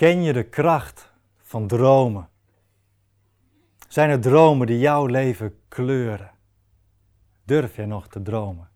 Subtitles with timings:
[0.00, 2.28] Ken je de kracht van dromen?
[3.88, 6.30] Zijn er dromen die jouw leven kleuren?
[7.44, 8.68] Durf jij nog te dromen?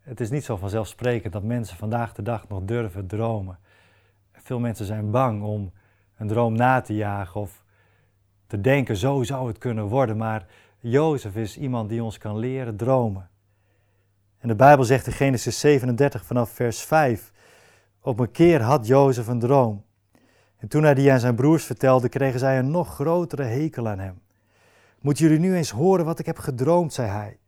[0.00, 3.58] Het is niet zo vanzelfsprekend dat mensen vandaag de dag nog durven dromen.
[4.32, 5.72] Veel mensen zijn bang om
[6.16, 7.64] een droom na te jagen of
[8.46, 10.16] te denken, zo zou het kunnen worden.
[10.16, 10.46] Maar
[10.78, 13.30] Jozef is iemand die ons kan leren dromen.
[14.38, 17.32] En de Bijbel zegt in Genesis 37 vanaf vers 5,
[18.00, 19.84] op een keer had Jozef een droom.
[20.64, 23.98] En toen hij die aan zijn broers vertelde, kregen zij een nog grotere hekel aan
[23.98, 24.20] hem.
[25.00, 27.38] Moeten jullie nu eens horen wat ik heb gedroomd, zei hij.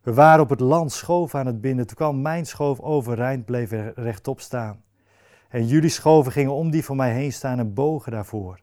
[0.00, 1.86] We waren op het land schoof aan het binden.
[1.86, 4.82] Toen kwam mijn schoof overeind, bleef rechtop staan.
[5.48, 8.60] En jullie schoven gingen om die van mij heen staan en bogen daarvoor.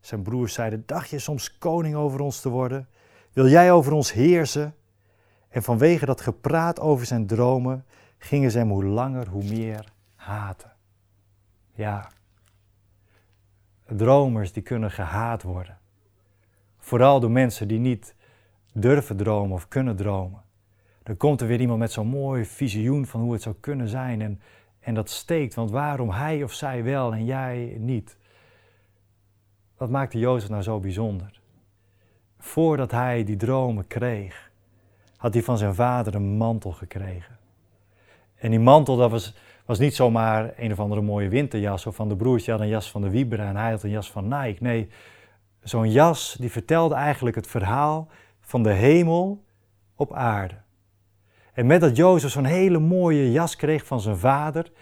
[0.00, 2.88] Zijn broers zeiden: Dacht je soms koning over ons te worden?
[3.32, 4.74] Wil jij over ons heersen?
[5.48, 7.84] En vanwege dat gepraat over zijn dromen
[8.18, 10.72] gingen ze hem hoe langer hoe meer haten.
[11.72, 12.08] Ja,
[13.96, 15.78] dromers die kunnen gehaat worden.
[16.78, 18.14] Vooral door mensen die niet
[18.72, 20.42] durven dromen of kunnen dromen.
[21.02, 24.22] Dan komt er weer iemand met zo'n mooi visioen van hoe het zou kunnen zijn.
[24.22, 24.40] En,
[24.80, 28.16] en dat steekt, want waarom hij of zij wel en jij niet?
[29.76, 31.40] Wat maakte Jozef nou zo bijzonder?
[32.38, 34.50] Voordat hij die dromen kreeg,
[35.16, 37.38] had hij van zijn vader een mantel gekregen.
[38.34, 39.36] En die mantel, dat was,
[39.70, 42.90] was niet zomaar een of andere mooie winterjas of van de broertje had een jas
[42.90, 44.62] van de Vibra en hij had een jas van Nike.
[44.62, 44.88] Nee,
[45.62, 48.08] zo'n jas die vertelde eigenlijk het verhaal
[48.40, 49.44] van de hemel
[49.94, 50.54] op aarde.
[51.52, 54.72] En met dat Jozef zo'n hele mooie jas kreeg van zijn vader,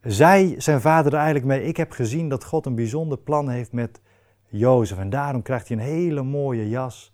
[0.00, 3.72] zei zijn vader er eigenlijk mee: Ik heb gezien dat God een bijzonder plan heeft
[3.72, 4.00] met
[4.46, 4.98] Jozef.
[4.98, 7.12] En daarom krijgt hij een hele mooie jas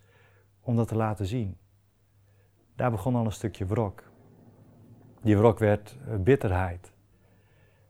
[0.60, 1.56] om dat te laten zien.
[2.76, 4.12] Daar begon al een stukje wrok.
[5.24, 6.92] Die wrok werd bitterheid.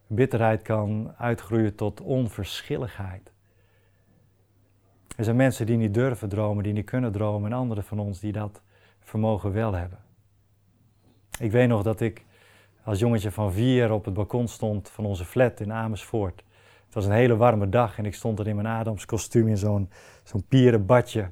[0.07, 3.33] Bitterheid kan uitgroeien tot onverschilligheid.
[5.17, 8.21] Er zijn mensen die niet durven dromen, die niet kunnen dromen, en anderen van ons
[8.21, 8.63] die dat
[9.01, 9.99] vermogen wel hebben.
[11.39, 12.25] Ik weet nog dat ik
[12.85, 16.45] als jongetje van vier op het balkon stond van onze flat in Amersfoort.
[16.85, 19.59] Het was een hele warme dag en ik stond er in mijn Adams kostuum in
[19.59, 19.91] zo'n
[20.23, 21.31] zo'n pierenbadje.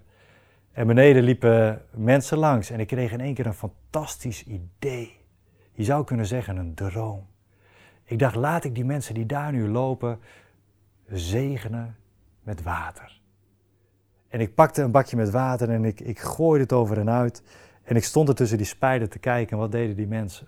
[0.72, 5.20] En beneden liepen mensen langs en ik kreeg in één keer een fantastisch idee.
[5.72, 7.26] Je zou kunnen zeggen een droom.
[8.04, 10.18] Ik dacht, laat ik die mensen die daar nu lopen
[11.06, 11.96] zegenen
[12.42, 13.20] met water.
[14.28, 17.42] En ik pakte een bakje met water en ik, ik gooide het over en uit.
[17.82, 19.52] En ik stond er tussen die spijlen te kijken.
[19.52, 20.46] En wat deden die mensen?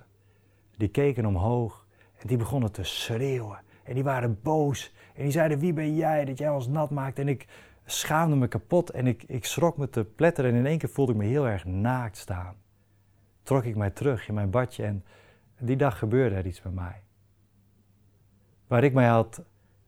[0.77, 1.87] Die keken omhoog
[2.19, 3.59] en die begonnen te schreeuwen.
[3.83, 4.95] En die waren boos.
[5.15, 7.19] En die zeiden, wie ben jij dat jij ons nat maakt?
[7.19, 7.47] En ik
[7.85, 10.51] schaamde me kapot en ik, ik schrok me te pletteren.
[10.51, 12.55] En in één keer voelde ik me heel erg naakt staan.
[13.45, 15.05] Trok ik mij terug in mijn badje en
[15.59, 17.03] die dag gebeurde er iets met mij.
[18.67, 19.45] Waar ik mij had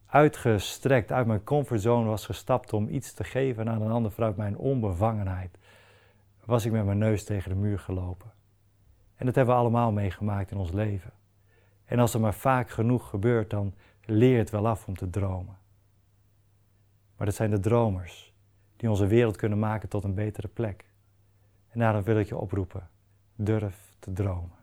[0.06, 4.56] uitgestrekt, uit mijn comfortzone was gestapt om iets te geven aan een andere vrouw, mijn
[4.56, 5.58] onbevangenheid,
[6.44, 8.32] was ik met mijn neus tegen de muur gelopen.
[9.14, 11.12] En dat hebben we allemaal meegemaakt in ons leven.
[11.84, 13.74] En als er maar vaak genoeg gebeurt, dan
[14.04, 15.58] leer het wel af om te dromen.
[17.16, 18.34] Maar dat zijn de dromers
[18.76, 20.84] die onze wereld kunnen maken tot een betere plek.
[21.68, 22.88] En daarom wil ik je oproepen,
[23.36, 24.55] durf te dromen.